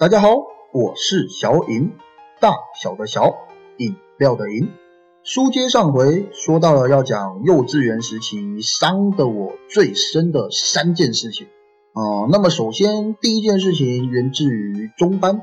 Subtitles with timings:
[0.00, 0.28] 大家好，
[0.72, 1.92] 我是小颖，
[2.40, 3.34] 大小的小，
[3.76, 4.70] 饮料的饮。
[5.22, 11.48] 书接上回，说到了要讲幼稚园时期伤得我最深的三件事情
[11.92, 15.42] 啊、那么首先第一件事情源自于中班。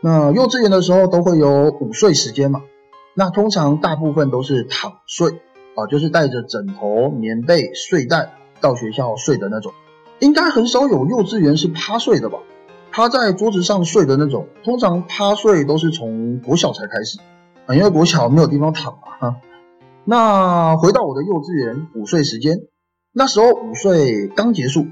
[0.00, 2.62] 那幼稚园的时候都会有午睡时间嘛，
[3.12, 5.32] 那通常大部分都是躺睡
[5.74, 9.72] 啊，就是带着枕头、棉被、睡袋到学校睡的那种。
[10.20, 12.38] 应该很少有幼稚园是趴睡的吧？
[12.96, 17.18] 趴在桌子上睡的那种，通常趴睡都是从国小才开始
[17.66, 19.18] 啊，因为国小没有地方躺嘛。
[19.20, 19.36] 哈。
[20.06, 22.62] 那回到我的幼稚园午睡时间，
[23.12, 24.86] 那时候午睡刚结束，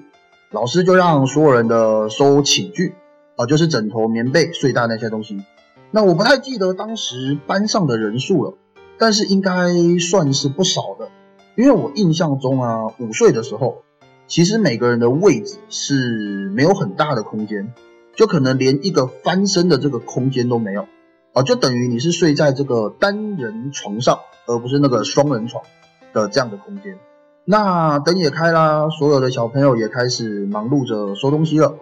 [0.50, 2.94] 老师就让所有人的收寝具
[3.36, 5.42] 啊，就是枕头、棉被、睡袋那些东西。
[5.90, 8.58] 那我不太记得当时班上的人数了，
[8.98, 11.08] 但是应该算是不少的，
[11.56, 13.78] 因为我印象中啊，午睡的时候，
[14.26, 17.72] 其实每个人的位置是没有很大的空间。
[18.16, 20.86] 就可能连一个翻身的这个空间都没有
[21.32, 25.64] 啊，就等于你是睡在这个单人床上，而不是那个双人床
[26.12, 26.98] 的这样的空间。
[27.44, 31.74] 那灯也开啦，所有的小朋友也开始忙碌着收东西了。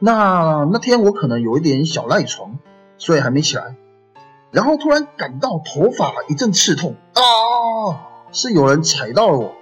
[0.00, 2.58] 那那天我可能有一点小赖床，
[2.98, 3.76] 所以还没起来，
[4.50, 7.22] 然后突然感到头发一阵刺痛啊，
[8.32, 9.52] 是有人踩到了我，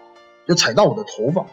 [0.49, 1.47] 就踩到我的头发。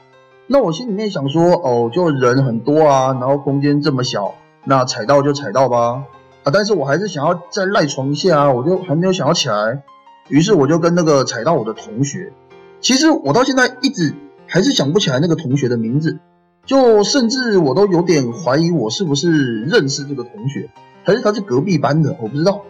[0.48, 4.36] 那我心里面想说，哦，就人很多啊，然后空间这么小。
[4.66, 6.06] 那踩到就踩到吧，
[6.44, 6.52] 啊！
[6.54, 9.84] 但是我还是想要再赖床一下啊，我就还没有想要起来，
[10.30, 12.32] 于是我就跟那个踩到我的同学，
[12.80, 14.14] 其实我到现在一直
[14.48, 16.20] 还是想不起来那个同学的名字，
[16.66, 20.70] 就甚至我都有点怀疑我是不是认识这个同学，
[21.04, 22.62] 还是他是隔壁班的，我不知道。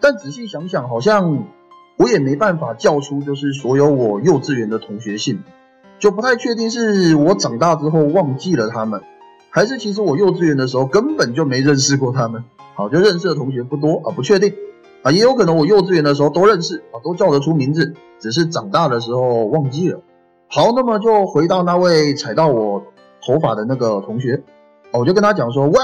[0.00, 1.44] 但仔细想想，好像
[1.96, 5.42] 我也没办法叫出就是所有我幼稚园的同学姓，
[5.98, 9.00] 就不太确定是我长大之后忘记了他们。
[9.56, 14.52] 还是其实我幼稚园的时候根本就没认识过他们，好就认识的同学不多啊，不确定
[15.02, 20.02] 啊，也有可能我幼稚园的时候都认识啊，都叫得出名字，只是长大的时候忘记了。
[20.48, 22.84] 好，那么就回到那位踩到我
[23.24, 24.42] 头发的那个同学，
[24.92, 25.78] 我就跟他讲说，喂，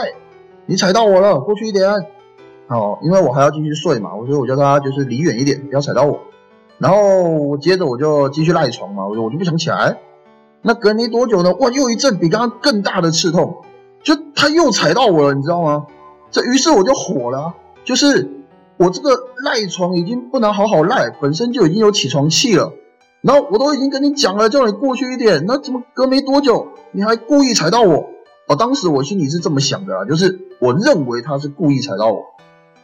[0.66, 1.88] 你踩到我了，过去一点。
[2.66, 6.21] 哦，因为我还要继续睡嘛，我说我叫他就是离远一点，不要踩到我。
[6.77, 9.97] 然后我接着我就继续赖床嘛，我就我就不想起来。
[10.62, 11.53] 那隔没多久呢？
[11.55, 13.65] 哇，又一阵比刚刚更大的刺痛，
[14.03, 15.87] 就他又踩到我了，你知道吗？
[16.31, 18.31] 这于是我就火了，就是
[18.77, 19.11] 我这个
[19.45, 22.73] 赖床已经不能好好赖，本身就已经有起床气了，
[23.21, 28.11] 然后我都已经跟你讲了，叫你过去一点，那怎么隔没多久你还故意踩到我？
[28.47, 32.25] 哦，当时我心里是这么想的啊，就是我认为他是故意踩到我。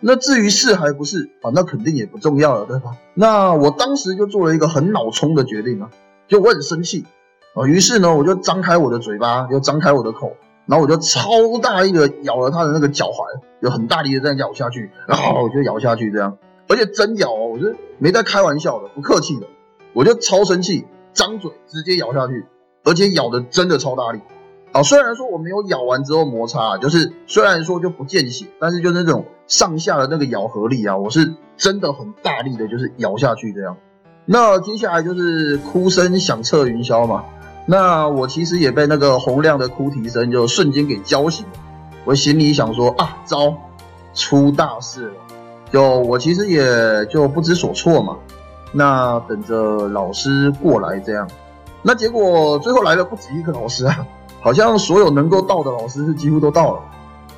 [0.00, 2.97] 那至于是还不是啊，那肯定也不重要了，对吧？
[3.15, 5.91] 那我当时就做了一个很脑冲的决定啊，
[6.28, 7.05] 就我很生气。
[7.54, 10.32] 啊，于是呢，我就张开我的嘴巴，又张开我的口，
[10.66, 16.36] 然后我就超大力的咬了他的那个脚踝，就很大力的这样咬下去，然后我就咬下去这样，
[16.69, 19.47] 而且真咬哦，我是没在开玩笑的，不客气的，
[19.92, 22.47] 我就超生气，张嘴直接咬下去，
[22.84, 24.20] 而且咬的真的超大力。
[24.70, 33.78] 啊，虽然说我没有咬完之后摩擦，就是虽然说就不见血，但是就那种上下的那个咬合力啊，我是真的很大力的，就是咬下去这样。
[34.26, 37.25] 那接下来就是哭声响彻云霄嘛。
[37.71, 41.53] 那我其实也被那个洪亮的哭啼声就瞬间给叫醒了，
[42.06, 43.55] 我心里想说啊，糟，
[44.15, 45.15] 出大事了！
[45.71, 48.17] 就我其实也就不知所措嘛，
[48.73, 51.28] 那等着老师过来这样。
[51.83, 54.07] 那结果最后来了不止一个老师啊，
[54.41, 56.81] 好像所有能够到的老师是几乎都到了。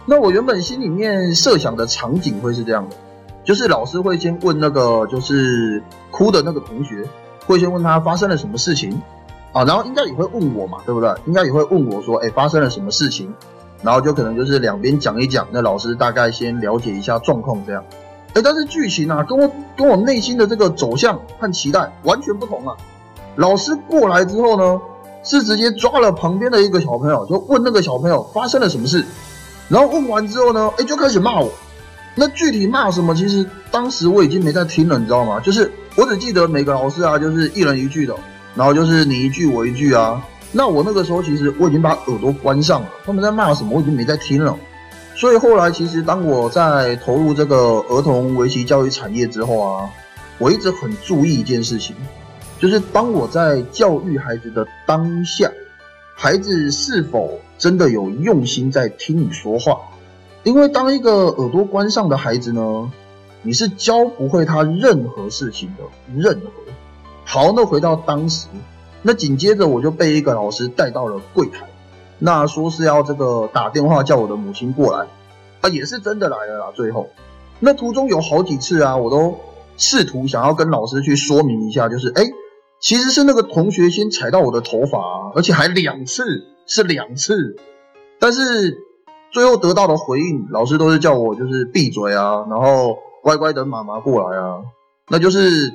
[0.06, 2.94] 那我原本心里面设想的场景会是这样的，
[3.42, 5.82] 就是老师会先问那个就是
[6.12, 7.02] 哭的那个同学，
[7.48, 9.02] 会先问他发生了什么事情。
[9.52, 11.12] 啊，然后应该也会问我嘛，对不对？
[11.26, 13.34] 应该也会问我说，哎，发生了什么事情？
[13.82, 17.82] 然后就可能就是两边讲一讲，那老师大概先了解一下状况这样。
[18.34, 22.76] 哎，但是剧情啊，跟我跟我内心的这个走向和期待完全不同啊。
[23.36, 24.80] 老师过来之后呢，
[25.24, 29.04] 是直接抓了旁边的一个小朋友，就问那个小朋友发生了什么事。
[29.68, 31.50] 然后问完之后呢，哎，就开始骂我。
[32.14, 35.40] 那具体骂什么，其实当时我已经没在听了，你知道吗？
[35.40, 38.14] 就是我只记得每个老师啊，就是一人一句的。
[38.54, 44.56] 然后就是你一句我一句啊，那我那个时候其实我已经把耳朵关上了，他们在骂什么我已经没在听了。
[45.14, 47.56] 所以后来其实当我在投入这个
[47.88, 49.90] 儿童围棋教育产业之后啊，
[50.38, 51.94] 我一直很注意一件事情，
[52.58, 55.50] 就是当我在教育孩子的当下，
[56.16, 59.78] 孩子是否真的有用心在听你说话？
[60.42, 62.90] 因为当一个耳朵关上的孩子呢，
[63.42, 65.84] 你是教不会他任何事情的，
[66.16, 66.50] 任何。
[67.32, 68.48] 好，那回到当时，
[69.02, 71.64] 那紧接着我就被一个老师带到了柜台，
[72.18, 75.06] 那说是要这个打电话叫我的母亲过来。
[75.60, 76.72] 啊，也是真的来了啦。
[76.74, 77.08] 最后，
[77.60, 79.38] 那途中有好几次啊，我都
[79.76, 82.24] 试图想要跟老师去说明一下，就是哎，
[82.80, 84.98] 其实是那个同学先踩到我的头发，
[85.36, 86.24] 而且还两次，
[86.66, 87.54] 是两次。
[88.18, 88.76] 但是
[89.30, 94.62] 最后得到的回应，老师都是叫我就是闭嘴啊，然后乖乖等妈妈过来啊。
[95.08, 95.72] 那就是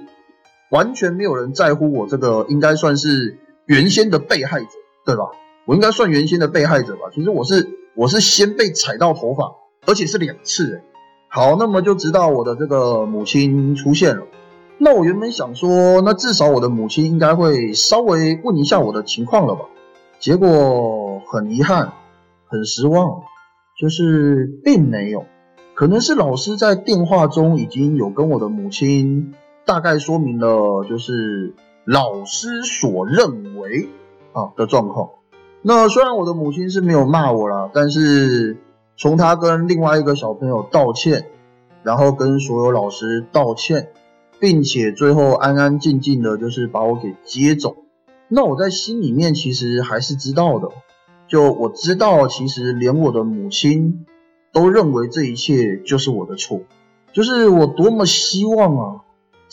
[0.72, 4.68] 完全没有人在乎我这个，应该算是原先的被害者，
[5.06, 5.26] 对吧？
[5.66, 7.10] 我应该算原先的被害者吧？
[7.14, 9.56] 其实我是我是先被踩到头发。
[9.88, 10.84] 而且是两次哎，
[11.30, 14.24] 好，那么就直到我的这个母亲出现了。
[14.80, 19.66] 那我原本想说，那至少我的母亲应该会稍微问一下我的情况了吧？
[20.20, 21.94] 结果很遗憾，
[22.48, 23.22] 很失望，
[23.80, 25.24] 就是并没有。
[25.76, 29.36] 可能是老师在电话中已经有跟我的母亲
[29.66, 31.54] 大概说明了，就是
[31.84, 33.90] 老师所认为
[34.34, 35.10] 啊的状况。
[35.62, 38.58] 那虽然我的母亲是没有骂我了，但是。
[38.98, 41.26] 从他跟另外一个小朋友道歉，
[41.84, 43.90] 然后跟所有老师道歉，
[44.40, 47.76] 并且最后安安静静的，就是把我给接走。
[48.30, 50.70] 那我在心里面其实还是知道的，
[51.28, 54.06] 就我知道，其实连我的母亲
[54.54, 56.62] 都认为这一切就是我的错，
[57.12, 59.02] 就是我多么希望啊，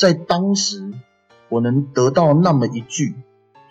[0.02, 0.90] 在当时
[1.48, 3.14] 我能得到那么一句，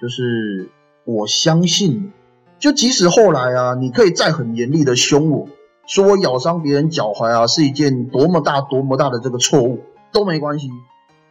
[0.02, 0.70] 就是
[1.04, 2.12] 我相信你。
[2.58, 5.50] 就即使后来啊，你可以再很严厉的凶我。
[5.86, 9.82] 说我咬伤别人脚踝啊，是一件多么大多么大的这个错误
[10.14, 10.70] 都没关系，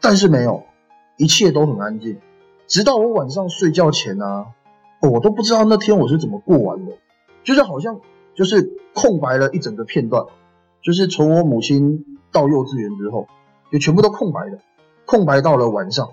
[0.02, 0.64] 但是没有，
[1.16, 2.18] 一切都很安静，
[2.66, 4.48] 直到我晚上睡觉前啊，
[5.00, 6.92] 我都不知道那天我是怎么过完的，
[7.42, 8.00] 就是好像
[8.34, 10.26] 就是空白了一整个片段，
[10.82, 13.28] 就是从我母亲到幼稚园之后，
[13.72, 14.58] 就全部都空白的，
[15.10, 16.10] 空白到了晚上。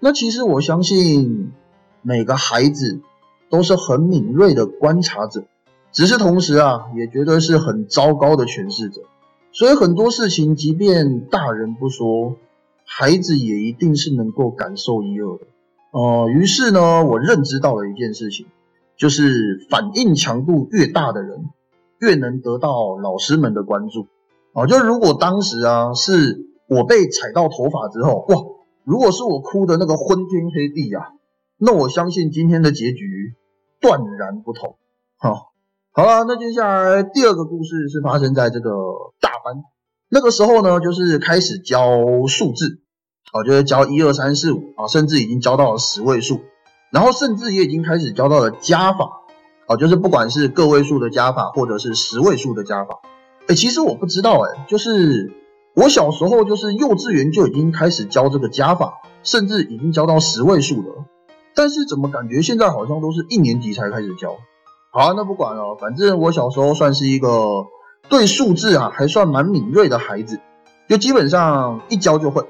[0.00, 1.52] 那其实我相信
[2.00, 3.00] 每个孩子
[3.50, 5.44] 都是很敏锐的观察者。
[5.92, 9.00] 只是同时啊，也绝对是很糟糕的诠释者，
[9.52, 12.36] 所以很多事情，即便大人不说，
[12.84, 15.46] 孩子也一定是能够感受一二的。
[15.90, 18.46] 哦，于是呢，我认知到了一件事情，
[18.96, 21.48] 就是反应强度越大的人，
[21.98, 24.06] 越能得到老师们的关注。
[24.52, 28.36] 啊，就如果当时啊，是我被踩到头发之后，哇，
[28.84, 31.08] 如果是我哭的那个昏天黑地啊，
[31.56, 33.34] 那我相信今天的结局
[33.80, 34.76] 断然不同。
[35.16, 35.48] 好。
[35.90, 38.70] 好了，那接下来第二个故事是发生在这个
[39.20, 39.64] 大班，
[40.08, 42.82] 那个时候呢，就是开始教数字，
[43.32, 46.42] 啊，就是教一二三四五啊，甚至已经教到了十位数，
[46.92, 49.10] 然后甚至也已经开始教到了加法，
[49.66, 53.00] 啊，就是不管是个位数的加法，或者是十位数的加法，
[53.48, 55.32] 哎，其实我不知道，哎，就是
[55.78, 61.04] 我小时候就是幼稚园就已经开始教这个加法，甚至已经教到十位数了，
[61.54, 64.38] 但是怎么感觉现在好像都是一年级才开始教？
[64.90, 67.30] 好，那不管了，反正我小时候算是一个
[68.08, 70.40] 对数字啊还算蛮敏锐的孩子，
[70.88, 72.44] 就基本上一教就会。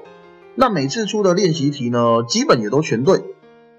[0.55, 3.23] 那每次出的练习题呢，基本也都全对。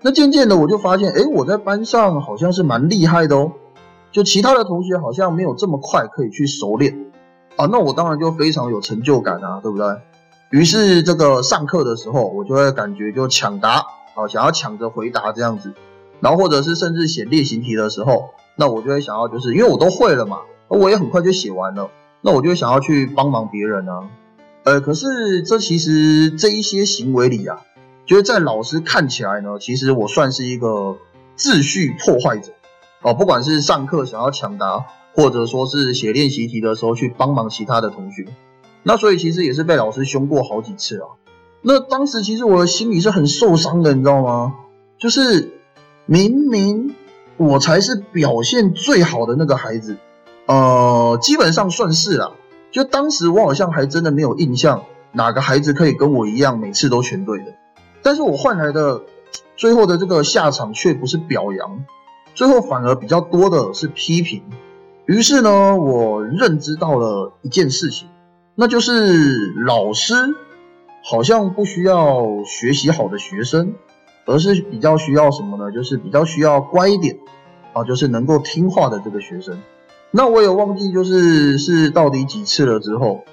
[0.01, 3.51] 那渐渐的我就发现，哎，我在班上好像是蛮厉害的哦。
[4.13, 7.10] 就其他的同学好像没有这么快可以去熟练
[7.61, 9.87] 啊，那我当然就非常有成就感啊，对不对？
[10.51, 13.85] 于是这个上课的时候，我就会感觉就抢答
[14.15, 15.75] 啊，想要抢着回答这样子，
[16.21, 18.31] 然后或者是甚至写练习题的时候。
[18.57, 21.91] 那我就会想要，就是因为我都会了嘛，我也很快就写完了，
[22.21, 24.09] 那我就想要去帮忙别人啊。
[24.65, 27.63] 呃，可是这其实这一些行为里啊，
[28.05, 30.99] 就是在老师看起来呢，其实我算是一个
[31.39, 32.53] 秩序破坏者
[33.01, 33.15] 哦。
[33.15, 38.27] 不管是上课想要抢答，或者说是写练习题的时候去帮忙其他的同学，
[38.83, 41.09] 那所以其实也是被老师凶过好几次啊。
[41.63, 44.55] 那当时其实我的心里是很受伤的，你知道吗？
[44.99, 45.53] 就是
[46.07, 46.95] 明明。
[47.37, 49.97] 我才是表现最好的那个孩子，
[50.45, 52.35] 呃，基本上算是了。
[52.71, 57.55] 就当时我好像还真的没有印象，哪个孩子可以跟我一样每次都全对的。
[58.03, 59.01] 但是我换来的
[59.57, 61.87] 最后的这个下场却不是表扬，
[62.35, 64.43] 最后反而比较多的是批评。
[65.11, 68.07] 于是呢，我认知到了一件事情，
[68.55, 70.15] 那就是老师
[71.03, 73.75] 好像不需要学习好的学生。
[74.27, 75.73] 而是比较需要什么呢？
[75.73, 77.19] 就是比较需要乖一点
[77.73, 79.59] 啊，就是能够听话的这个学生。
[80.13, 83.25] 那我也忘记就是是到底几次了之后，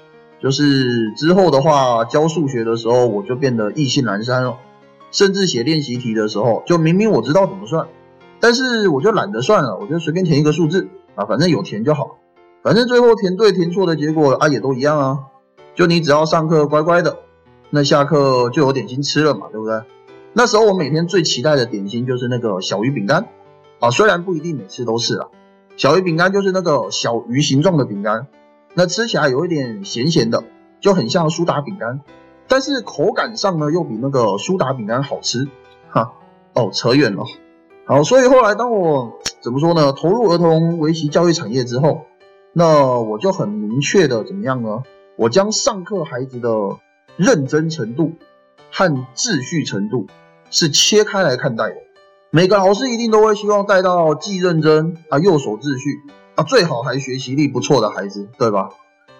[0.42, 4.56] 就是之后的话教数学的时候，我就变得意兴阑珊了。
[5.12, 7.86] 甚至写练习题的时候，就明明我知道怎么算，
[8.40, 12.18] 但是我就懒得算了，我就随便填一个数字啊，反正有填就好，
[12.62, 15.18] 反正最后填对填错的结果啊也都一样啊。
[15.74, 17.18] 就你只要上课乖乖的，
[17.70, 19.82] 那下课就有点心吃了嘛，对不对？
[20.32, 23.26] 那时候我每天最期待的点心就是那个小鱼饼干，
[23.80, 25.26] 啊，虽然不一定每次都是啦，
[25.76, 28.28] 小鱼饼干就是那个小鱼形状的饼干，
[28.74, 30.44] 那吃起来有一点咸咸的，
[30.80, 32.00] 就很像苏打饼干，
[32.46, 35.48] 但是口感上呢又比那个苏打饼干好吃。
[35.90, 36.12] 哈，
[36.54, 37.24] 哦，扯远了。
[37.88, 39.94] 好，所以后来当我怎么说呢？
[39.94, 42.02] 投入儿童围棋教育产业之后，
[42.52, 44.82] 那我就很明确的怎么样呢？
[45.16, 46.50] 我将上课孩子的
[47.16, 48.12] 认真程度
[48.70, 50.06] 和秩序程度
[50.50, 51.76] 是切开来看待的。
[52.28, 56.02] 每个老师一定都会希望带到既认真啊又守秩序
[56.34, 58.68] 啊，最好还学习力不错的孩子，对吧？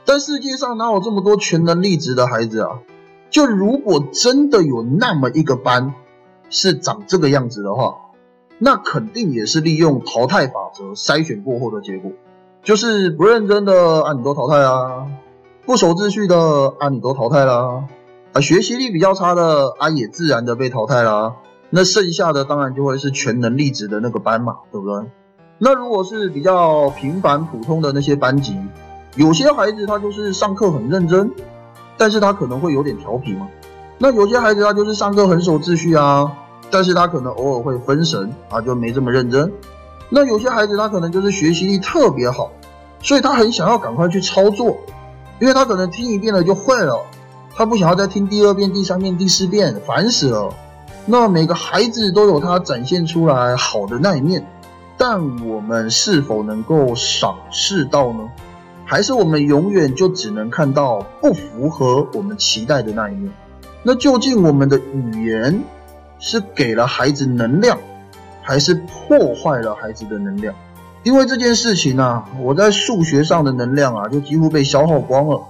[0.04, 2.80] 但世界上哪有这么多全能力值的孩子啊？
[3.30, 5.94] 就如果真的有那么一个班
[6.50, 7.94] 是长这个样子的话，
[8.58, 12.12] 那肯定也是利用淘汰法则筛选过后的结果，
[12.62, 15.06] 就是不认真的啊你都淘汰啊，
[15.64, 17.84] 不守秩序的啊你都淘汰啦，
[18.32, 21.36] 啊学习力比较差的啊也自然的被淘汰啦。
[21.70, 25.10] 那剩下的当然就会是全能力值的那个班嘛，对不对？
[25.58, 28.56] 那如果是比较平凡普通的那些班级，
[29.16, 31.30] 有些孩子他就是上课很认真，
[31.98, 33.48] 但是他可能会有点调皮嘛。
[33.98, 36.32] 那有些孩子他就是上课很守秩序啊，
[36.70, 39.52] 但是他可能偶尔会分神啊，就没这么认真。
[40.10, 42.50] 那有些孩子他可能就是学习力特别好，
[43.02, 44.76] 所以他很想要赶快去操作，
[45.40, 47.04] 因为他可能听一遍了就会了，
[47.54, 50.48] 他不想要再听第二遍、第三遍、第四遍，烦死了。
[51.06, 54.46] 那每个孩子都有他展现出来好的那一面，
[54.96, 58.28] 但我们是否能够赏识到呢？
[58.84, 63.30] 还是我们永远就只能看到不符合我们期待的那一面？
[63.82, 65.62] 那究竟我们的语言
[66.18, 67.78] 是给了孩子能量，
[68.42, 70.54] 还是破坏了孩子的能量？
[71.04, 75.40] 因为这件事情呢，我在数学上的能量啊，就几乎被消耗光了。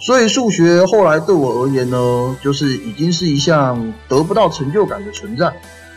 [0.00, 5.52] 所以数学后来对我而言呢，就是已经是一项得不到成就感的存在，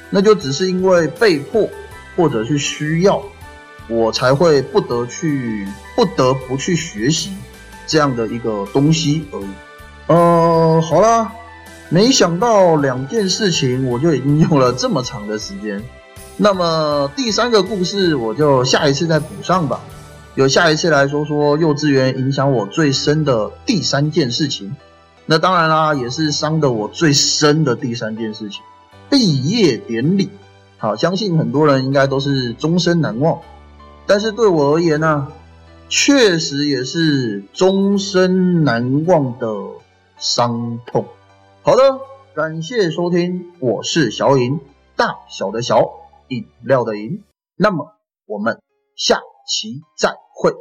[0.10, 1.68] 那就只是因为被迫
[2.16, 3.22] 或者是需要，
[3.88, 7.32] 我才会不得去不得不去学习
[7.86, 9.50] 这样的一个东西而已。
[10.08, 11.32] 呃，好啦，
[11.94, 15.84] 没想到两件事情我就已经用了这么长的时间，
[16.38, 19.82] 那么第三个故事我就下一次再补上吧。
[20.36, 24.74] 有下一次来说说幼稚园影响我最深的第三件事情，
[25.26, 28.62] 那当然啦，也是伤的我最深的第三件事情——
[29.12, 30.30] 毕业典礼。
[30.78, 33.38] 好，相信很多人应该都是终身难忘，
[34.08, 35.28] 但是对我而言呢，
[35.90, 39.48] 确实也是终身难忘的
[40.18, 41.06] 伤痛。
[41.63, 42.01] 好的，
[42.36, 44.60] 感谢收听，我是小尹，
[44.96, 45.91] 大小的小
[46.30, 47.24] 饮料的饮。
[47.56, 48.62] 那么我们
[48.96, 49.20] 下。
[49.44, 50.53] 期再会，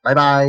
[0.00, 0.46] 拜拜。